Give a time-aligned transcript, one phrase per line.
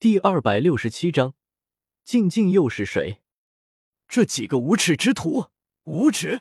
[0.00, 1.34] 第二百六十七章，
[2.04, 3.20] 静静又是谁？
[4.08, 5.48] 这几个无耻之徒，
[5.84, 6.40] 无耻！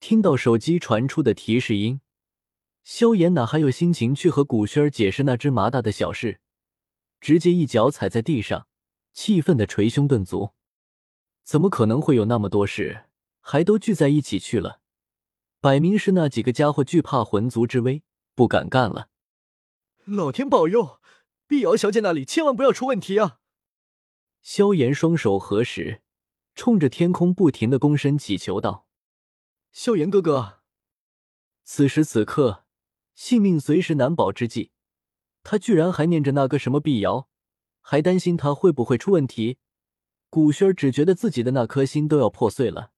[0.00, 2.00] 听到手机传出的提示音，
[2.82, 6.40] 萧炎哪还有心情去和古轩儿解释那只麻大的小事？
[7.20, 8.68] 直接一脚踩在地上，
[9.12, 10.52] 气愤的捶胸顿足。
[11.42, 13.04] 怎么可能会有那么多事，
[13.42, 14.80] 还都聚在一起去了？
[15.60, 18.02] 摆明是那几个家伙惧怕魂族之威，
[18.34, 19.10] 不敢干了。
[20.06, 21.00] 老天保佑！
[21.46, 23.40] 碧瑶小姐那里千万不要出问题啊！
[24.40, 26.02] 萧炎双手合十，
[26.54, 28.86] 冲着天空不停的躬身祈求道
[29.72, 30.60] ：“萧炎哥哥。”
[31.64, 32.64] 此时此刻，
[33.14, 34.72] 性命随时难保之际，
[35.42, 37.28] 他居然还念着那个什么碧瑶，
[37.80, 39.58] 还担心他会不会出问题。
[40.30, 42.92] 古轩儿只觉得自己的那颗心都要破碎了。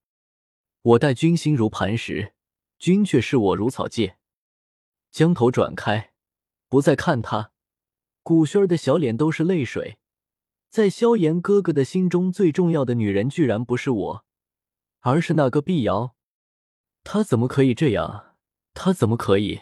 [0.82, 2.34] 我待君心如磐石，
[2.78, 4.18] 君却视我如草芥。
[5.10, 6.12] 将头转开，
[6.68, 7.52] 不再看他。
[8.26, 9.98] 古轩儿的小脸都是泪水，
[10.68, 14.24] 在萧炎哥哥的心中，最重要的女人居然不是我，
[14.98, 16.16] 而是那个碧瑶。
[17.04, 18.34] 他怎么可以这样？
[18.74, 19.60] 他怎么可以？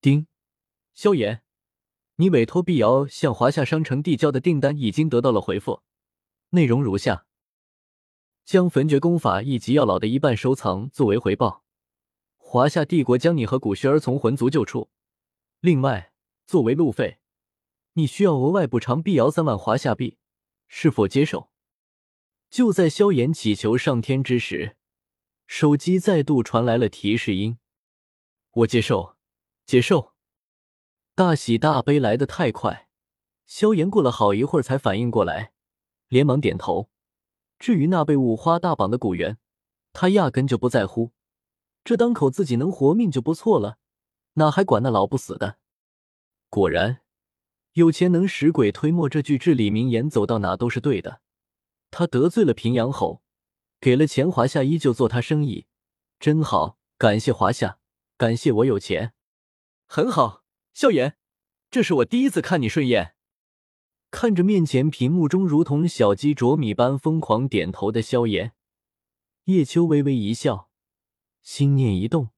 [0.00, 0.28] 丁，
[0.94, 1.42] 萧炎，
[2.14, 5.82] 你委托碧瑶向华夏商城递交的订单已经得到了回复，
[6.50, 7.26] 内容如下：
[8.44, 11.64] 将焚诀功法一级药老的一半收藏作为回报，
[12.36, 14.90] 华夏帝国将你和古轩儿从魂族救出，
[15.58, 16.12] 另外
[16.46, 17.18] 作为路费。
[17.96, 20.18] 你需要额外补偿碧瑶三万华夏币，
[20.66, 21.48] 是否接受？
[22.50, 24.76] 就在萧炎祈求上天之时，
[25.46, 27.58] 手机再度传来了提示音
[28.50, 29.16] ：“我接受，
[29.64, 30.12] 接受。”
[31.14, 32.88] 大喜大悲来得太快，
[33.46, 35.52] 萧炎过了好一会儿才反应过来，
[36.08, 36.90] 连忙点头。
[37.60, 39.38] 至于那被五花大绑的古元，
[39.92, 41.12] 他压根就不在乎，
[41.84, 43.78] 这当口自己能活命就不错了，
[44.32, 45.58] 哪还管那老不死的？
[46.48, 47.03] 果然。
[47.74, 51.20] 有钱能使鬼推磨，这句至理名言走到哪都是对的。
[51.90, 53.22] 他得罪了平阳侯，
[53.80, 55.66] 给了钱，华夏依旧做他生意，
[56.18, 56.78] 真好。
[56.96, 57.78] 感谢华夏，
[58.16, 59.12] 感谢我有钱，
[59.86, 60.44] 很好。
[60.72, 61.16] 萧炎，
[61.68, 63.14] 这是我第一次看你顺眼。
[64.12, 68.52] 看着面前屏幕中如同小鸡啄米般疯狂点头的萧炎，
[69.46, 70.70] 叶秋微微一笑，
[71.42, 72.28] 心念一动，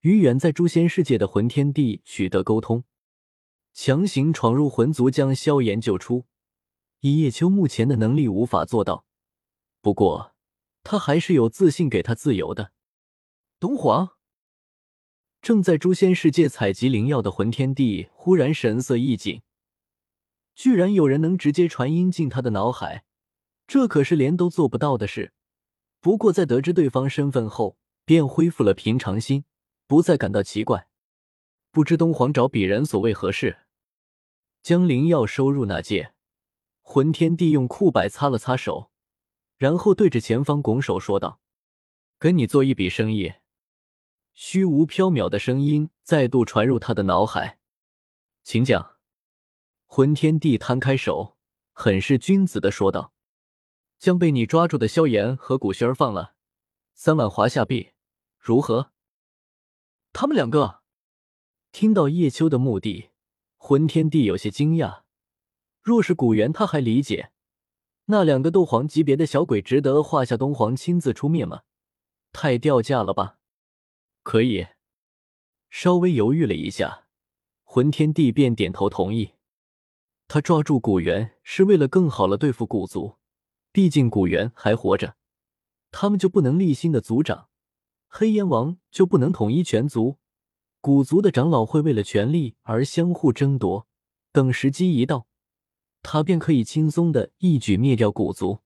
[0.00, 2.84] 与远在诛仙世界的魂天帝取得沟通。
[3.78, 6.24] 强行闯入魂族，将萧炎救出，
[7.00, 9.04] 以叶秋目前的能力无法做到。
[9.82, 10.34] 不过，
[10.82, 12.72] 他还是有自信给他自由的。
[13.60, 14.16] 东皇
[15.42, 19.42] 正在诛仙世界采集灵药的魂天帝忽然神色一紧，
[20.54, 23.04] 居然有人能直接传音进他的脑海，
[23.66, 25.34] 这可是连都做不到的事。
[26.00, 27.76] 不过，在得知对方身份后，
[28.06, 29.44] 便恢复了平常心，
[29.86, 30.88] 不再感到奇怪。
[31.70, 33.58] 不知东皇找鄙人所为何事？
[34.66, 36.12] 将灵药收入那戒，
[36.82, 38.90] 魂天帝用裤摆擦了擦手，
[39.56, 41.40] 然后对着前方拱手说道
[42.18, 43.34] ：“跟你做一笔生意。”
[44.34, 47.60] 虚无缥缈的声音再度传入他的脑海，
[48.42, 48.96] 请讲。
[49.86, 51.36] 魂天帝摊开手，
[51.72, 53.12] 很是君子的说道
[54.00, 56.34] ：“将被你抓住的萧炎和古轩儿放了，
[56.92, 57.92] 三万华夏币，
[58.36, 58.90] 如何？”
[60.12, 60.80] 他们两个
[61.70, 63.10] 听到叶秋的目的。
[63.68, 65.00] 魂天帝有些惊讶，
[65.82, 67.32] 若是古元，他还理解，
[68.04, 71.62] 那两个斗皇级别的小鬼值得华夏东皇亲自出面吗？
[72.32, 73.40] 太掉价了吧？
[74.22, 74.68] 可以。
[75.68, 77.08] 稍微犹豫了一下，
[77.64, 79.32] 魂天帝便点头同意。
[80.28, 83.16] 他抓住古元是为了更好了对付古族，
[83.72, 85.16] 毕竟古元还活着，
[85.90, 87.48] 他们就不能立新的族长，
[88.06, 90.18] 黑烟王就不能统一全族。
[90.86, 93.88] 古族的长老会为了权力而相互争夺，
[94.30, 95.26] 等时机一到，
[96.00, 98.60] 他便可以轻松的一举灭掉古族。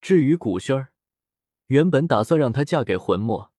[0.00, 0.94] 至于古轩儿，
[1.66, 3.52] 原本打算让她嫁给魂墨，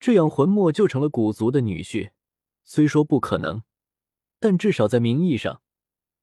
[0.00, 2.10] 这样魂墨就成了古族的女婿。
[2.64, 3.62] 虽说不可能，
[4.40, 5.62] 但至少在名义上，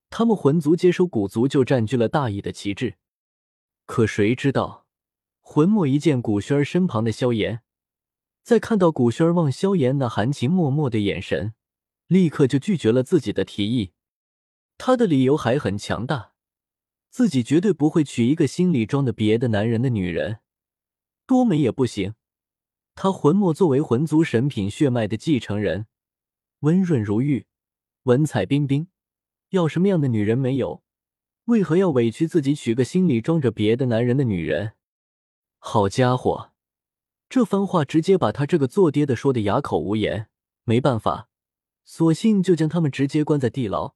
[0.10, 2.98] 他们魂族接收古族就占据了大义的旗帜。
[3.86, 4.86] 可谁知道，
[5.40, 7.62] 魂墨一见古轩儿身旁的萧炎。
[8.52, 11.54] 在看到古轩望萧炎那含情脉脉的眼神，
[12.08, 13.94] 立刻就拒绝了自己的提议。
[14.78, 16.34] 他的理由还很强大，
[17.10, 20.40] 自己绝对不会娶一个心里装着别的男人的女人，
[21.26, 22.16] 多美也不行。
[22.94, 25.86] 他魂墨作为魂族神品血脉的继承人，
[26.60, 27.48] 温润如玉，
[28.04, 28.88] 文采彬彬，
[29.52, 30.84] 要什么样的女人没有？
[31.46, 34.74] 为何要委屈自己娶个心里装着别的男人的女人？
[35.58, 36.51] 好家伙！
[37.32, 40.28] 这番话直接把他这个做爹的说的哑口无言，
[40.66, 41.30] 没办法，
[41.86, 43.96] 索性就将他们直接关在地牢，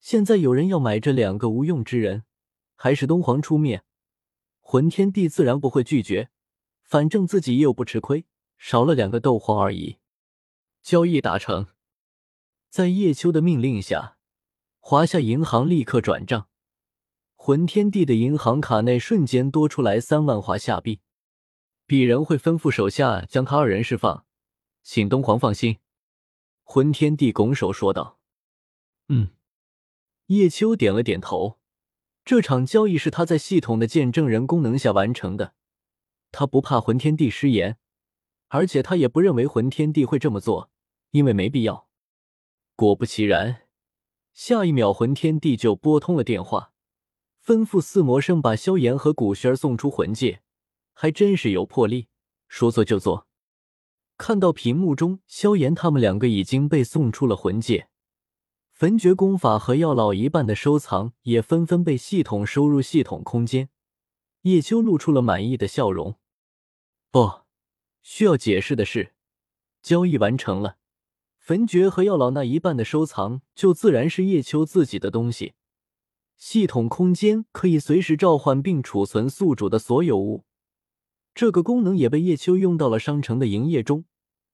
[0.00, 2.24] 现在有人要买这两个无用之人，
[2.76, 3.84] 还是东皇出面，
[4.60, 6.30] 魂天帝自然不会拒绝。
[6.82, 8.24] 反正自己又不吃亏，
[8.56, 9.98] 少了两个斗皇而已。
[10.80, 11.66] 交易达成，
[12.70, 14.16] 在叶秋的命令下，
[14.78, 16.48] 华夏银行立刻转账，
[17.34, 21.00] 魂天帝的银行卡内瞬间多出来三万华夏币。
[21.90, 24.24] 鄙人会吩咐手下将他二人释放，
[24.80, 25.78] 请东皇放心。
[26.62, 28.20] 魂天帝拱手说道
[29.10, 29.30] ：“嗯。”
[30.26, 31.58] 叶秋点了点头。
[32.24, 35.54] 这场交易是他在系统的见证人功能下完成的，
[36.30, 37.76] 他不怕魂天帝失言，
[38.46, 40.70] 而且他也不认为魂天帝会这么做，
[41.10, 41.88] 因为没必要。
[42.76, 43.62] 果不其然，
[44.32, 46.72] 下一秒魂天帝就拨通了电话，
[47.44, 50.42] 吩咐四魔圣把萧炎和古轩送出魂界。
[51.02, 52.08] 还真是有魄力，
[52.46, 53.26] 说做就做。
[54.18, 57.88] 看到屏幕中萧炎他们两个已经被送出了魂界，
[58.70, 63.70] 焚诀功法和药老一半的收藏也纷纷被系统收入系统空间。
[64.42, 66.16] 叶秋露出了满意的笑容。
[67.10, 67.44] 不
[68.02, 69.14] 需要解释的是，
[69.80, 70.76] 交易完成了，
[71.38, 75.54] 焚诀和药老那一半的收藏就自然是叶秋自己的东西。
[76.36, 80.44] 系统空间可以随时召唤并储存宿主的所有物。
[81.40, 84.04] 这个功能也被叶秋用到了商城的营业中，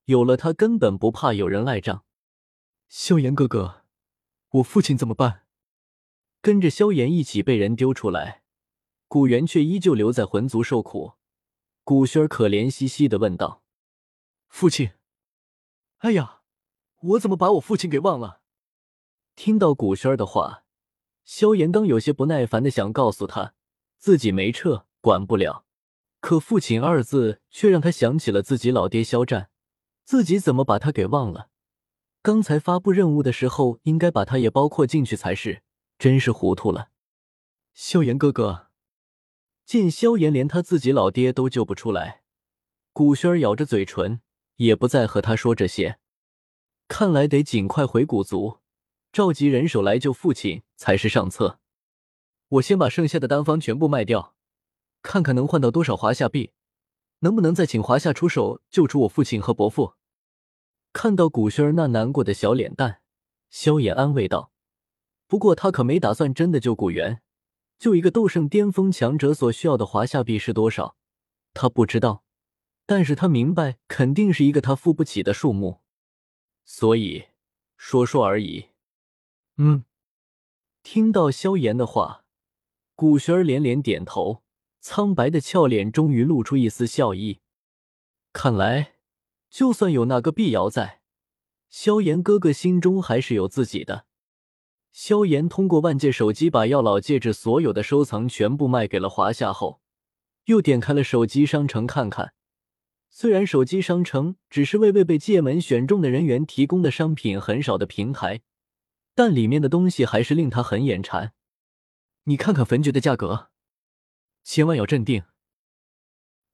[0.05, 2.05] 有了它，根本不怕有人赖账。
[2.88, 3.83] 萧炎哥哥，
[4.50, 5.47] 我父亲怎么办？
[6.41, 8.44] 跟着萧炎一起被人丢出来，
[9.09, 11.15] 古元却依旧留在魂族受苦。
[11.83, 13.65] 古轩儿可怜兮兮的问道
[14.47, 14.93] ：“父亲，
[15.97, 16.43] 哎呀，
[17.00, 18.43] 我怎么把我父亲给忘了？”
[19.35, 20.62] 听到古轩儿的话，
[21.25, 23.55] 萧炎刚有些不耐烦的想告诉他，
[23.99, 25.66] 自己没撤，管不了。
[26.26, 29.49] 可“父亲”二字却让他想起了自己老爹肖战，
[30.02, 31.50] 自己怎么把他给忘了？
[32.20, 35.62] 刚才发布任务的时候，应该把他也包括进去才是，
[36.00, 36.88] 真是糊涂了。
[37.75, 38.70] 萧炎哥哥，
[39.64, 42.23] 见萧炎连他自己老爹都救不出来，
[42.93, 44.20] 古轩咬着嘴唇，
[44.56, 46.00] 也不再和他说这些。
[46.88, 48.58] 看来得尽快回古族，
[49.12, 51.61] 召集人手来救父亲才是上策。
[52.49, 54.34] 我先把剩下的丹方全部卖掉。
[55.06, 56.50] 看看能换到多少华夏币，
[57.20, 59.94] 能不能再请华夏出手救出我父亲和伯父？
[60.93, 63.03] 看到古轩儿那难过的小脸蛋，
[63.49, 64.50] 萧炎安慰道
[65.29, 67.23] ：“不过他可没打算真的救古元，
[67.79, 70.97] 救一个斗圣巅峰强者所需要的华夏币是多少，
[71.55, 72.25] 他不知道，
[72.85, 75.82] 但是他明白肯定是一个他付不起的数目，
[76.64, 77.26] 所以
[77.76, 78.70] 说说而已。”
[79.58, 79.85] 嗯，
[80.82, 82.25] 听到萧炎的话，
[82.97, 84.43] 古轩儿连连点头。
[84.88, 87.41] 苍白的俏脸终于露出一丝笑意，
[88.33, 88.93] 看来，
[89.50, 91.00] 就算有那个碧瑶在，
[91.69, 94.06] 萧炎哥哥心中还是有自己的。
[94.93, 99.81] 萧炎通过万界手机把药老戒指所有的收藏全部卖给了华夏后，
[100.44, 102.35] 又点开了手机商城看看。
[103.11, 108.43] 虽然手机商城只是为未被界门选中的人员提供的商品很少的平台，
[109.17, 111.32] 但里面的东西还是令他很眼馋。
[112.23, 113.49] 你看看焚诀的价格。
[114.46, 115.25] 千万要镇定。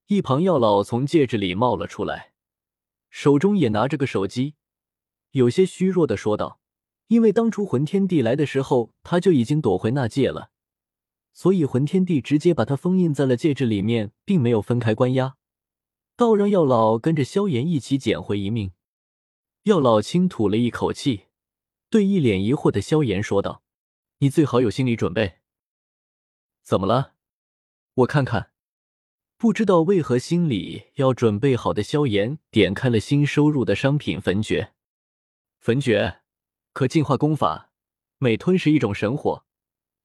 [0.06, 2.32] 一旁药老从戒指里冒了出来，
[3.10, 4.54] 手中也拿着个手机，
[5.32, 6.58] 有些虚弱的说道
[7.08, 10.50] ：“因为当初魂天帝来的时候，他就已经躲回那戒了，
[11.34, 15.36] 所以魂天帝直接把他封印在了戒指里面，并没有分开关押，
[16.16, 18.72] 倒让药老跟着萧炎一起捡回一命。”
[19.64, 21.26] 药老轻吐了一口气，
[21.90, 23.62] 对一脸疑惑的萧炎说道
[24.18, 25.40] ：“你最好有心理准备。
[26.62, 27.11] 怎么了？”
[27.94, 28.52] 我看看，
[29.36, 34.72] 不知道为何心里要准备好的萧炎点开了新收入的商品焚诀。
[35.58, 36.22] 焚诀
[36.72, 37.70] 可进化功法，
[38.16, 39.44] 每吞噬一种神火，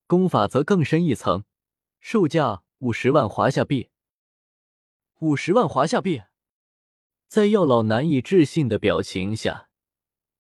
[0.06, 1.46] 功法则更深一层，
[2.02, 3.90] 售价五十万华夏币。
[5.20, 6.24] 五十万华夏币，
[7.30, 9.70] 在药老难以置信的表情下，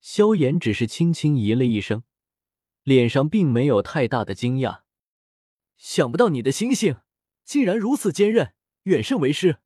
[0.01, 2.03] 萧炎只是轻轻咦了一声，
[2.83, 4.81] 脸上并没有太大的惊讶。
[5.77, 6.97] 想不到你的心性。
[7.47, 9.59] 竟然如此坚韧，远胜为师。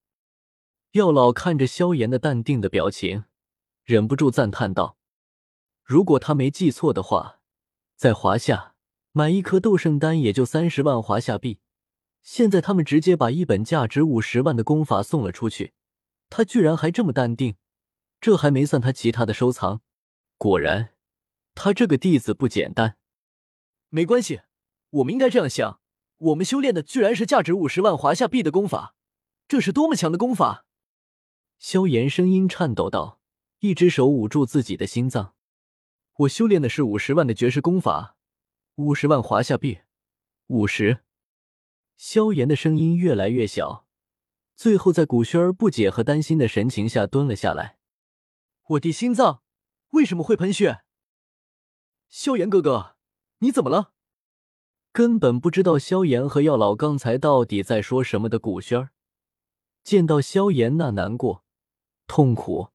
[0.92, 3.24] 药老看着萧炎的淡定的表情，
[3.84, 5.00] 忍不住赞叹道
[5.84, 7.40] ：“如果他没记错的话，
[7.96, 8.76] 在华夏
[9.14, 11.60] 买一颗斗圣丹也就三十万华夏币，
[12.22, 15.74] 现在他们直接把一本价值五十万的功法送了出去，
[16.30, 17.56] 他居然还这么淡定。
[18.20, 19.82] 这还没算他其他的收藏，
[20.38, 20.94] 果然，
[21.56, 22.98] 他这个弟子不简单。
[23.90, 24.42] 没关系，
[24.92, 25.81] 我们应该这样想。”
[26.22, 28.96] 我们修炼的居然是价值五十万华夏币的功法，
[29.48, 30.68] 这是多么强的功法！
[31.58, 33.20] 萧炎声音颤抖道，
[33.62, 35.34] 一只手捂住自己的心脏。
[36.18, 38.18] 我修炼的是五十万的绝世功法，
[38.76, 39.80] 五十万华夏币，
[40.46, 41.00] 五十。
[41.98, 43.88] 萧炎的声音越来越小，
[44.56, 47.80] 最后在古轩儿不解和担心的神情下蹲了下来。
[48.68, 49.42] 我弟心脏
[49.90, 50.84] 为什么会喷血？
[52.10, 52.96] 萧炎哥哥，
[53.40, 53.94] 你怎么了？
[54.94, 58.90] 根本不知道萧炎和药老刚才到底在说什么的古轩儿，
[59.84, 61.46] 见到萧炎那难过、
[62.08, 62.70] 痛苦、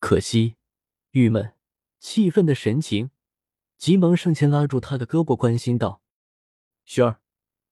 [0.00, 0.56] 可惜、
[1.10, 1.52] 郁闷、
[1.98, 3.10] 气愤的神情，
[3.76, 6.00] 急忙上前拉住他的胳膊，关心道
[6.86, 7.20] ：“轩儿，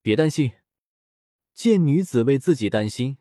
[0.03, 0.53] 别担心。”
[1.55, 3.17] 见女子为自己担心，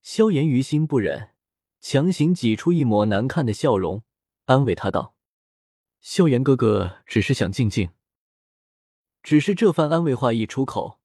[0.00, 1.34] 萧炎于心不忍，
[1.80, 4.02] 强行挤出一抹难看的笑容，
[4.46, 5.14] 安慰她道
[6.00, 7.90] ：“萧炎哥哥只是想静静。”
[9.28, 11.00] 只是这番安慰话一出口，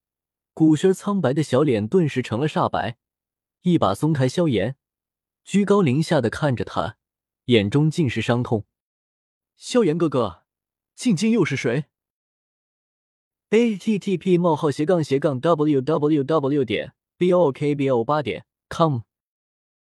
[0.53, 2.97] 古轩苍白的小脸顿时成了煞白，
[3.63, 4.77] 一把松开萧炎，
[5.43, 6.95] 居高临下的看着他，
[7.47, 8.65] 眼中尽是伤痛。
[9.57, 10.43] 萧炎哥哥，
[10.95, 11.87] 静静又是谁
[13.49, 19.01] ？a t t p 冒号斜杠斜杠 w w w 点 b o k b o 八点 com